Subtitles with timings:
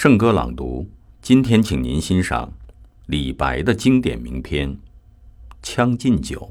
[0.00, 0.86] 圣歌朗读，
[1.20, 2.52] 今天请您欣赏
[3.06, 4.70] 李白的经典名篇
[5.60, 6.50] 《将进酒》。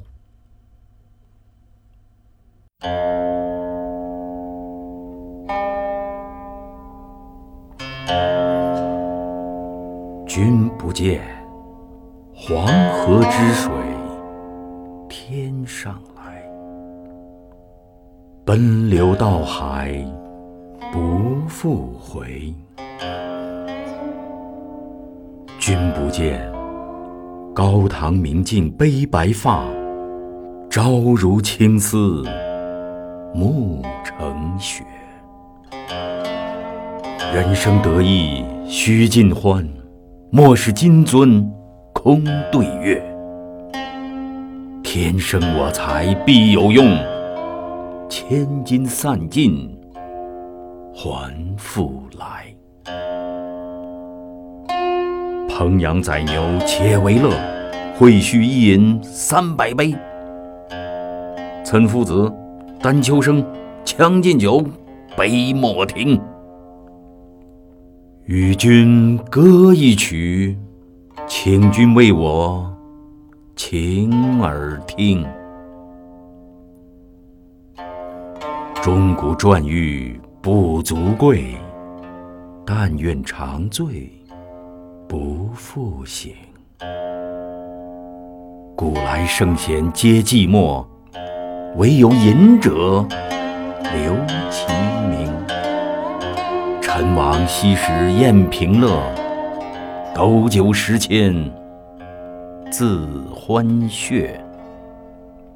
[10.27, 11.21] 君不见，
[12.35, 13.71] 黄河之水
[15.07, 16.43] 天上来，
[18.43, 20.05] 奔流到海
[20.91, 22.53] 不复回。
[25.67, 26.49] 君不见，
[27.53, 29.65] 高堂明镜悲白发，
[30.69, 32.23] 朝如青丝
[33.35, 34.85] 暮成雪。
[37.33, 39.67] 人生得意须尽欢，
[40.29, 41.45] 莫使金樽
[41.91, 43.03] 空对月。
[44.81, 46.97] 天生我材必有用，
[48.07, 49.69] 千金散尽
[50.95, 52.55] 还复来。
[55.57, 57.31] 烹羊宰牛且为乐，
[57.97, 59.91] 会须一饮三百杯。
[61.65, 62.31] 岑夫子，
[62.79, 63.43] 丹丘生，
[63.83, 64.63] 将进酒，
[65.17, 66.21] 杯莫停。
[68.25, 70.55] 与君歌一曲，
[71.25, 72.71] 请君为我
[73.55, 75.25] 倾耳听。
[78.79, 81.55] 钟鼓馔玉不足贵，
[82.63, 84.07] 但愿长醉。
[85.07, 86.33] 不复醒。
[88.75, 90.85] 古来圣贤皆寂寞，
[91.77, 93.05] 惟有饮者
[93.93, 94.13] 留
[94.49, 94.67] 其
[95.09, 95.31] 名。
[96.81, 99.01] 陈王昔时宴平乐，
[100.13, 101.33] 斗酒十千
[102.69, 104.29] 恣欢谑。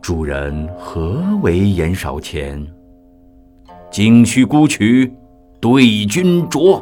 [0.02, 2.66] 主人何为言少钱？
[3.92, 5.14] 径须沽取
[5.60, 6.82] 对君酌。